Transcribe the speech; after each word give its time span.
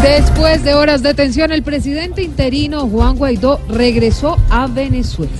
Después 0.00 0.62
de 0.62 0.74
horas 0.74 1.02
de 1.02 1.14
tensión, 1.14 1.50
el 1.50 1.64
presidente 1.64 2.22
interino 2.22 2.86
Juan 2.86 3.16
Guaidó 3.16 3.60
regresó 3.68 4.40
a 4.50 4.68
Venezuela. 4.68 5.32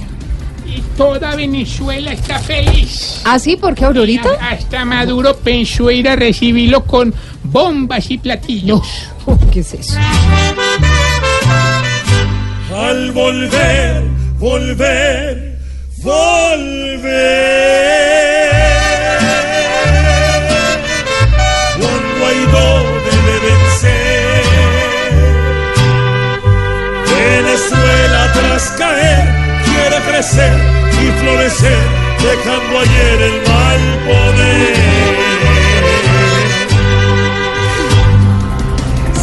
Y 0.66 0.80
toda 0.96 1.36
Venezuela 1.36 2.12
está 2.14 2.40
feliz. 2.40 3.20
¿Ah, 3.24 3.38
sí? 3.38 3.54
¿Por 3.54 3.76
qué, 3.76 3.84
Aurorita? 3.84 4.30
Hasta 4.40 4.84
Maduro 4.84 5.36
pensó 5.36 5.88
ir 5.92 6.08
a 6.08 6.16
recibirlo 6.16 6.82
con 6.82 7.14
bombas 7.44 8.10
y 8.10 8.18
platillos. 8.18 8.82
¿Qué 9.52 9.60
es 9.60 9.74
eso? 9.74 9.96
Al 12.74 13.12
volver, 13.12 14.02
volver, 14.40 15.60
volver. 16.02 17.35
Crecer 30.16 30.52
y 30.92 31.10
florecer, 31.20 31.78
dejando 32.22 32.78
ayer 32.78 33.22
el 33.22 33.36
mal 33.46 33.80
poder. 34.06 34.76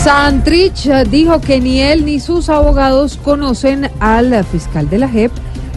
Santrich 0.04 0.88
dijo 1.10 1.42
que 1.42 1.60
ni 1.60 1.82
él 1.82 2.06
ni 2.06 2.20
sus 2.20 2.48
abogados 2.50 3.18
conocen 3.18 3.90
al 4.00 4.44
fiscal 4.46 4.88
de 4.88 5.00
la 5.00 5.08
JEP 5.08 5.32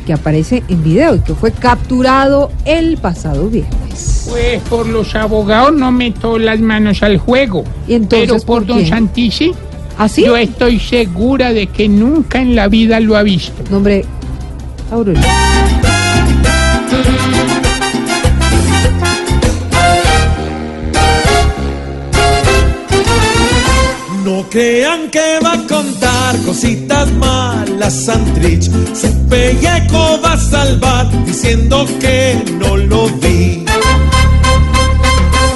que 0.04 0.12
aparece 0.12 0.62
en 0.68 0.84
video 0.84 1.14
y 1.14 1.20
que 1.20 1.34
fue 1.34 1.50
capturado 1.50 2.50
el 2.66 2.98
pasado 2.98 3.48
viernes. 3.48 4.26
Pues 4.28 4.60
por 4.68 4.86
los 4.86 5.14
abogados 5.14 5.72
no 5.72 5.92
meto 5.92 6.38
las 6.38 6.60
manos 6.60 7.02
al 7.02 7.16
juego. 7.16 7.64
¿Y 7.88 7.94
entonces 7.94 8.28
Pero 8.28 8.40
por 8.40 8.66
por 8.66 8.66
don? 8.66 8.86
Santici, 8.86 9.54
¿Así? 9.96 10.26
yo 10.26 10.36
estoy 10.36 10.78
segura 10.78 11.54
de 11.54 11.68
que 11.68 11.88
nunca 11.88 12.42
en 12.42 12.54
la 12.54 12.68
vida 12.68 13.00
lo 13.00 13.16
ha 13.16 13.22
visto. 13.22 13.62
Nombre 13.70 14.04
Aurorita. 14.90 15.26
No 24.24 24.48
crean 24.48 25.10
que 25.10 25.38
va 25.42 25.54
a 25.54 25.66
contar 25.66 26.36
cositas 26.44 27.10
malas 27.12 27.94
Santrich. 28.04 28.70
Su 28.94 29.28
pellejo 29.28 30.20
va 30.22 30.34
a 30.34 30.38
salvar 30.38 31.06
diciendo 31.24 31.86
que 32.00 32.44
no 32.60 32.76
lo 32.76 33.08
vi. 33.08 33.64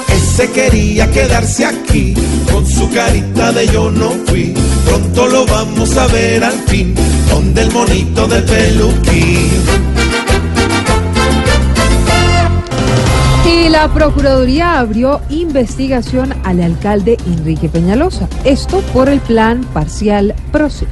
Ese 0.09 0.51
quería 0.51 1.09
quedarse 1.09 1.65
aquí 1.65 2.13
con 2.51 2.65
su 2.65 2.89
carita 2.89 3.51
de 3.53 3.67
yo 3.67 3.91
no 3.91 4.11
fui. 4.25 4.53
Pronto 4.91 5.25
lo 5.25 5.45
vamos 5.45 5.95
a 5.95 6.05
ver 6.07 6.43
al 6.43 6.59
fin, 6.67 6.93
donde 7.29 7.61
el 7.61 7.71
monito 7.71 8.27
del 8.27 8.43
peluquín. 8.43 9.49
Y 13.45 13.69
la 13.69 13.87
Procuraduría 13.87 14.79
abrió 14.79 15.21
investigación 15.29 16.35
al 16.43 16.61
alcalde 16.61 17.17
Enrique 17.25 17.69
Peñalosa. 17.69 18.27
Esto 18.43 18.81
por 18.91 19.07
el 19.07 19.21
plan 19.21 19.63
parcial 19.73 20.35
PROCE. 20.51 20.87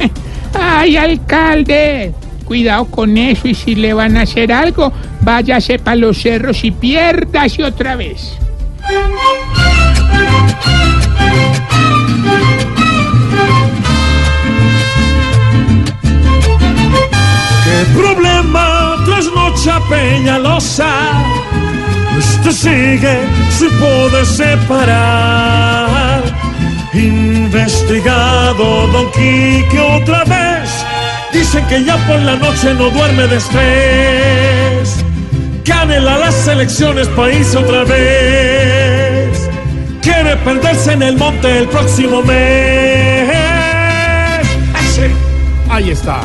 Ay, 0.52 0.96
alcalde, 0.96 2.12
cuidado 2.44 2.86
con 2.86 3.16
eso 3.16 3.46
y 3.46 3.54
si 3.54 3.76
le 3.76 3.92
van 3.92 4.16
a 4.16 4.22
hacer 4.22 4.52
algo, 4.52 4.92
váyase 5.20 5.78
para 5.78 5.94
los 5.94 6.20
cerros 6.20 6.64
y 6.64 6.72
piérdase 6.72 7.62
otra 7.62 7.94
vez. 7.94 8.36
Trasnocha 19.68 19.88
Peñalosa? 19.88 20.90
Este 22.18 22.52
sigue 22.52 23.18
sin 23.50 23.70
poder 23.78 24.26
separar. 24.26 26.22
Investigado 26.92 28.86
Don 28.88 29.10
Quique 29.12 29.78
otra 29.78 30.24
vez. 30.24 30.84
Dicen 31.32 31.64
que 31.66 31.84
ya 31.84 31.96
por 32.06 32.20
la 32.20 32.36
noche 32.36 32.74
no 32.74 32.90
duerme 32.90 33.26
de 33.28 33.36
estrés. 33.36 35.04
Que 35.64 35.72
anhela 35.72 36.18
las 36.18 36.48
elecciones 36.48 37.08
país 37.08 37.54
otra 37.54 37.84
vez. 37.84 39.48
Quiere 40.02 40.36
perderse 40.36 40.92
en 40.92 41.02
el 41.02 41.16
monte 41.16 41.58
el 41.58 41.68
próximo 41.68 42.22
mes. 42.22 43.28
Ahí 45.70 45.90
está. 45.90 46.22